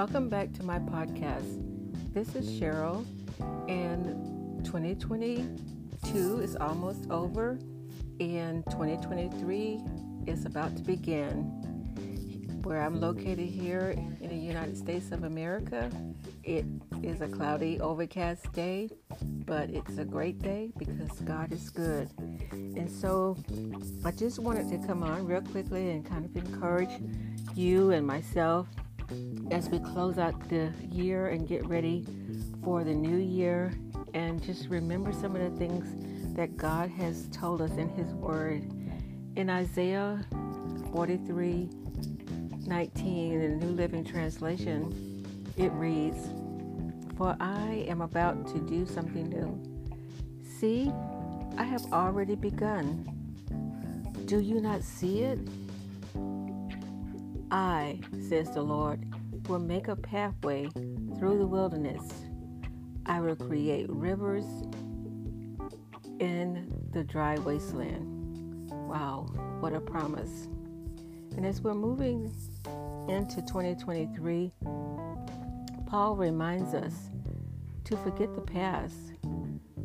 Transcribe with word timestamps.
Welcome 0.00 0.30
back 0.30 0.54
to 0.54 0.62
my 0.62 0.78
podcast. 0.78 1.62
This 2.14 2.34
is 2.34 2.48
Cheryl, 2.58 3.04
and 3.68 4.64
2022 4.64 6.40
is 6.40 6.56
almost 6.56 7.10
over, 7.10 7.58
and 8.18 8.64
2023 8.70 9.78
is 10.26 10.46
about 10.46 10.74
to 10.78 10.82
begin. 10.82 11.42
Where 12.62 12.80
I'm 12.80 12.98
located 12.98 13.46
here 13.46 13.90
in 13.90 14.26
the 14.26 14.34
United 14.34 14.78
States 14.78 15.12
of 15.12 15.24
America, 15.24 15.90
it 16.44 16.64
is 17.02 17.20
a 17.20 17.28
cloudy, 17.28 17.78
overcast 17.78 18.50
day, 18.54 18.88
but 19.44 19.68
it's 19.68 19.98
a 19.98 20.04
great 20.06 20.38
day 20.38 20.72
because 20.78 21.10
God 21.26 21.52
is 21.52 21.68
good. 21.68 22.08
And 22.52 22.90
so 22.90 23.36
I 24.06 24.12
just 24.12 24.38
wanted 24.38 24.70
to 24.70 24.86
come 24.86 25.02
on 25.02 25.26
real 25.26 25.42
quickly 25.42 25.90
and 25.90 26.06
kind 26.06 26.24
of 26.24 26.34
encourage 26.34 27.02
you 27.54 27.90
and 27.90 28.06
myself 28.06 28.66
as 29.50 29.68
we 29.68 29.78
close 29.78 30.18
out 30.18 30.48
the 30.48 30.72
year 30.90 31.28
and 31.28 31.48
get 31.48 31.66
ready 31.66 32.06
for 32.62 32.84
the 32.84 32.94
new 32.94 33.16
year 33.16 33.72
and 34.14 34.42
just 34.42 34.68
remember 34.68 35.12
some 35.12 35.36
of 35.36 35.42
the 35.42 35.58
things 35.58 36.36
that 36.36 36.56
God 36.56 36.90
has 36.90 37.28
told 37.32 37.60
us 37.60 37.72
in 37.72 37.88
His 37.90 38.12
Word. 38.14 38.62
In 39.36 39.50
Isaiah 39.50 40.24
43 40.92 41.68
19, 42.66 43.32
in 43.32 43.58
the 43.58 43.66
New 43.66 43.72
Living 43.72 44.04
Translation, 44.04 45.24
it 45.56 45.72
reads, 45.72 46.28
For 47.16 47.36
I 47.40 47.84
am 47.88 48.00
about 48.00 48.46
to 48.48 48.58
do 48.58 48.86
something 48.86 49.28
new. 49.28 49.60
See, 50.58 50.92
I 51.56 51.64
have 51.64 51.84
already 51.92 52.36
begun. 52.36 53.04
Do 54.26 54.40
you 54.40 54.60
not 54.60 54.82
see 54.82 55.22
it? 55.22 55.38
I, 57.50 57.98
says 58.28 58.50
the 58.52 58.62
Lord, 58.62 59.04
will 59.48 59.58
make 59.58 59.88
a 59.88 59.96
pathway 59.96 60.68
through 61.18 61.38
the 61.38 61.46
wilderness. 61.46 62.02
I 63.06 63.20
will 63.20 63.36
create 63.36 63.90
rivers 63.90 64.44
in 66.20 66.72
the 66.92 67.02
dry 67.02 67.36
wasteland. 67.38 68.70
Wow, 68.70 69.26
what 69.60 69.74
a 69.74 69.80
promise. 69.80 70.48
And 71.36 71.44
as 71.44 71.60
we're 71.60 71.74
moving 71.74 72.32
into 73.08 73.36
2023, 73.42 74.52
Paul 75.86 76.14
reminds 76.14 76.74
us 76.74 76.94
to 77.84 77.96
forget 77.96 78.32
the 78.34 78.40
past, 78.40 78.94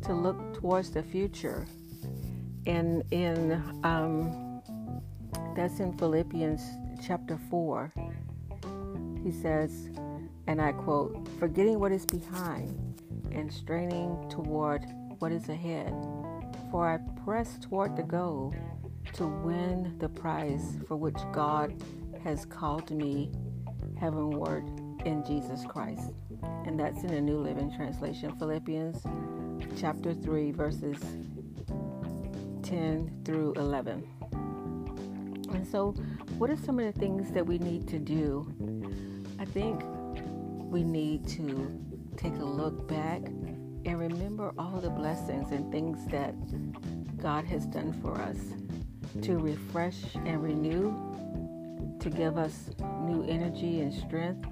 to 0.02 0.12
look 0.12 0.54
towards 0.54 0.90
the 0.90 1.02
future. 1.02 1.66
And 2.66 3.02
in 3.10 3.52
um, 3.82 4.62
that's 5.56 5.80
in 5.80 5.96
Philippians 5.96 6.62
chapter 7.00 7.38
4. 7.50 7.92
He 9.22 9.32
says, 9.32 9.90
and 10.46 10.60
I 10.60 10.72
quote, 10.72 11.28
forgetting 11.38 11.80
what 11.80 11.92
is 11.92 12.06
behind 12.06 13.02
and 13.32 13.52
straining 13.52 14.28
toward 14.30 14.84
what 15.18 15.32
is 15.32 15.48
ahead. 15.48 15.92
For 16.70 16.88
I 16.88 16.98
press 17.24 17.58
toward 17.58 17.96
the 17.96 18.02
goal 18.02 18.54
to 19.14 19.26
win 19.26 19.96
the 19.98 20.08
prize 20.08 20.78
for 20.86 20.96
which 20.96 21.16
God 21.32 21.82
has 22.22 22.44
called 22.44 22.90
me 22.90 23.30
heavenward 23.98 24.64
in 25.04 25.24
Jesus 25.24 25.64
Christ. 25.66 26.12
And 26.64 26.78
that's 26.78 27.02
in 27.02 27.08
the 27.08 27.20
New 27.20 27.38
Living 27.38 27.74
Translation, 27.74 28.36
Philippians 28.38 29.02
chapter 29.78 30.14
3, 30.14 30.50
verses 30.52 30.98
10 32.62 33.22
through 33.24 33.54
11. 33.54 34.15
And 35.52 35.66
so, 35.66 35.92
what 36.38 36.50
are 36.50 36.56
some 36.56 36.78
of 36.78 36.92
the 36.92 36.98
things 36.98 37.30
that 37.32 37.46
we 37.46 37.58
need 37.58 37.86
to 37.88 37.98
do? 37.98 38.46
I 39.38 39.44
think 39.44 39.82
we 40.70 40.82
need 40.82 41.26
to 41.28 41.72
take 42.16 42.34
a 42.36 42.44
look 42.44 42.88
back 42.88 43.22
and 43.86 43.98
remember 43.98 44.52
all 44.58 44.80
the 44.80 44.90
blessings 44.90 45.52
and 45.52 45.70
things 45.70 46.06
that 46.10 46.34
God 47.18 47.44
has 47.44 47.66
done 47.66 47.92
for 48.02 48.20
us 48.20 48.38
to 49.22 49.38
refresh 49.38 50.14
and 50.14 50.42
renew, 50.42 50.92
to 52.00 52.10
give 52.10 52.36
us 52.36 52.70
new 53.02 53.24
energy 53.28 53.80
and 53.80 53.94
strength, 53.94 54.44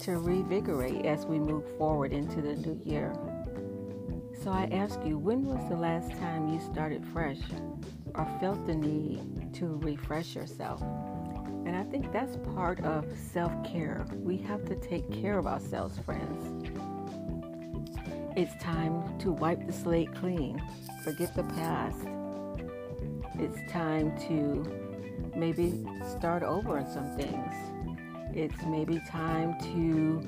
to 0.00 0.12
revigorate 0.12 1.04
as 1.04 1.26
we 1.26 1.38
move 1.38 1.64
forward 1.76 2.12
into 2.12 2.40
the 2.40 2.54
new 2.54 2.80
year. 2.84 3.12
So 4.42 4.50
I 4.50 4.70
ask 4.72 4.98
you, 5.04 5.18
when 5.18 5.44
was 5.44 5.68
the 5.68 5.76
last 5.76 6.10
time 6.12 6.48
you 6.48 6.60
started 6.60 7.04
fresh 7.12 7.40
or 8.14 8.26
felt 8.40 8.66
the 8.66 8.74
need 8.74 9.20
to 9.54 9.78
refresh 9.82 10.34
yourself? 10.34 10.82
And 11.66 11.76
I 11.76 11.84
think 11.84 12.12
that's 12.12 12.36
part 12.54 12.80
of 12.80 13.06
self 13.32 13.52
care. 13.64 14.06
We 14.12 14.38
have 14.38 14.64
to 14.66 14.76
take 14.76 15.10
care 15.12 15.38
of 15.38 15.46
ourselves, 15.46 15.98
friends. 15.98 16.66
It's 18.36 18.54
time 18.62 19.18
to 19.18 19.32
wipe 19.32 19.66
the 19.66 19.72
slate 19.72 20.14
clean, 20.14 20.62
forget 21.04 21.34
the 21.34 21.42
past. 21.42 22.06
It's 23.38 23.58
time 23.70 24.16
to 24.28 24.64
maybe 25.34 25.84
start 26.08 26.42
over 26.42 26.78
on 26.78 26.90
some 26.90 27.16
things. 27.16 27.54
It's 28.34 28.62
maybe 28.66 29.00
time 29.08 29.58
to 29.74 30.22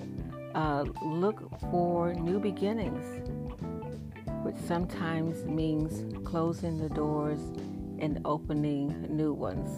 uh, 0.54 0.84
look 1.04 1.42
for 1.70 2.12
new 2.14 2.38
beginnings, 2.38 3.28
which 4.44 4.56
sometimes 4.66 5.44
means 5.44 6.04
closing 6.24 6.78
the 6.78 6.88
doors 6.88 7.40
and 8.02 8.20
opening 8.26 9.06
new 9.08 9.32
ones. 9.32 9.70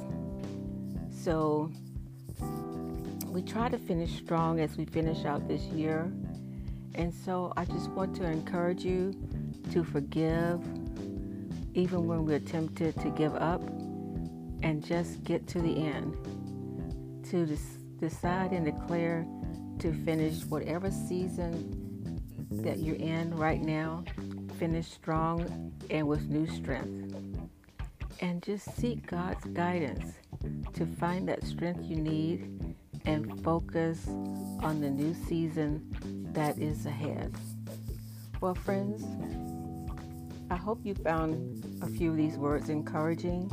So 1.23 1.71
we 3.29 3.43
try 3.43 3.69
to 3.69 3.79
finish 3.79 4.17
strong 4.17 4.59
as 4.61 4.77
we 4.77 4.87
finish 4.87 5.25
out 5.25 5.47
this 5.47 5.63
year. 5.63 6.11
And 6.95 7.13
so 7.13 7.53
I 7.57 7.65
just 7.65 7.91
want 7.91 8.17
to 8.17 8.25
encourage 8.25 8.85
you 8.85 9.15
to 9.73 9.85
forgive, 9.85 10.61
even 11.75 12.07
when 12.07 12.25
we're 12.25 12.41
tempted 12.41 12.99
to 13.01 13.11
give 13.11 13.35
up, 13.35 13.63
and 14.63 14.85
just 14.85 15.23
get 15.25 15.47
to 15.49 15.61
the 15.61 15.87
end. 15.87 16.17
To 17.31 17.47
des- 17.47 17.79
decide 18.01 18.53
and 18.53 18.65
declare 18.65 19.27
to 19.81 19.93
finish 20.05 20.45
whatever 20.45 20.91
season 20.91 22.23
that 22.51 22.79
you're 22.79 22.97
in 22.97 23.35
right 23.37 23.61
now, 23.61 24.05
finish 24.59 24.87
strong 24.87 25.73
and 25.91 26.07
with 26.07 26.29
new 26.29 26.47
strength. 26.47 27.34
And 28.21 28.43
just 28.43 28.75
seek 28.77 29.07
God's 29.07 29.45
guidance 29.47 30.15
to 30.75 30.87
find 30.87 31.29
that 31.29 31.45
strength 31.45 31.85
you 31.85 31.97
need 31.97 32.75
and 33.05 33.43
focus 33.45 34.07
on 34.09 34.81
the 34.81 34.91
new 34.91 35.15
season 35.15 36.27
that 36.33 36.59
is 36.59 36.87
ahead. 36.87 37.35
Well, 38.41 38.55
friends, 38.55 39.05
I 40.51 40.57
hope 40.57 40.81
you 40.85 40.95
found 40.95 41.83
a 41.83 41.87
few 41.87 42.11
of 42.11 42.17
these 42.17 42.37
words 42.37 42.69
encouraging 42.69 43.51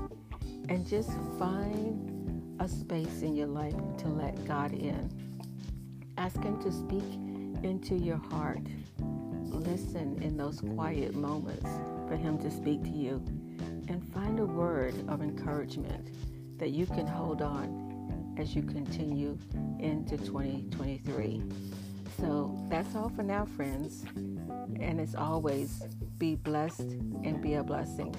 and 0.70 0.88
just 0.88 1.12
find 1.38 2.58
a 2.60 2.68
space 2.68 3.22
in 3.22 3.36
your 3.36 3.48
life 3.48 3.76
to 3.98 4.08
let 4.08 4.46
God 4.46 4.74
in. 4.74 5.10
Ask 6.18 6.42
Him 6.44 6.62
to 6.62 6.72
speak 6.72 7.04
into 7.64 7.96
your 7.96 8.18
heart. 8.18 8.66
Listen 9.00 10.22
in 10.22 10.38
those 10.38 10.62
quiet 10.62 11.16
moments 11.16 11.70
for 12.08 12.16
Him 12.16 12.38
to 12.40 12.52
speak 12.52 12.84
to 12.84 12.90
you 12.90 13.24
and 13.91 14.13
find 14.13 14.40
a 14.40 14.46
word 14.46 14.96
of 15.09 15.22
encouragement 15.22 16.07
that 16.57 16.69
you 16.69 16.85
can 16.85 17.06
hold 17.06 17.41
on 17.41 18.35
as 18.38 18.56
you 18.56 18.63
continue 18.63 19.38
into 19.79 20.18
2023. 20.18 21.44
So 22.18 22.57
that's 22.69 22.96
all 22.96 23.09
for 23.09 23.24
now, 23.24 23.44
friends. 23.44 24.06
And 24.79 25.02
as 25.02 25.13
always, 25.13 25.84
be 26.18 26.35
blessed 26.35 26.79
and 27.24 27.41
be 27.41 27.56
a 27.56 27.63
blessing. 27.63 28.16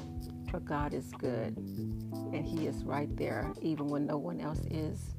For 0.51 0.61
God 0.61 0.93
is 0.93 1.11
good, 1.13 1.57
and 1.57 2.45
He 2.45 2.67
is 2.67 2.85
right 2.85 3.15
there, 3.17 3.51
even 3.63 3.87
when 3.87 4.05
no 4.05 4.19
one 4.19 4.43
else 4.43 4.67
is. 4.71 5.15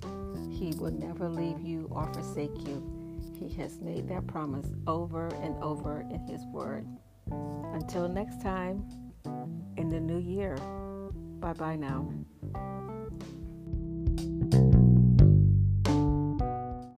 He 0.51 0.75
will 0.77 0.91
never 0.91 1.29
leave 1.29 1.61
you 1.61 1.87
or 1.89 2.13
forsake 2.13 2.67
you. 2.67 3.19
He 3.33 3.51
has 3.55 3.79
made 3.81 4.07
that 4.09 4.27
promise 4.27 4.67
over 4.85 5.29
and 5.41 5.55
over 5.63 6.01
in 6.11 6.19
His 6.27 6.45
Word. 6.45 6.85
Until 7.73 8.07
next 8.07 8.39
time, 8.43 8.85
in 9.77 9.89
the 9.89 9.99
new 9.99 10.19
year, 10.19 10.55
bye 11.39 11.53
bye 11.53 11.75
now. 11.75 12.07